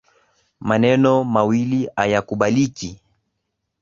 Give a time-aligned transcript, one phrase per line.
[0.59, 3.01] Maneno mawili hayakubaliki.